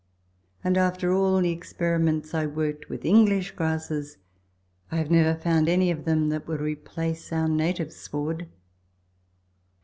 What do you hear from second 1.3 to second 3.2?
the experiments I worked with